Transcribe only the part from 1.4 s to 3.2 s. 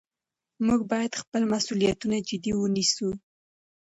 مسؤلیتونه جدي ونیسو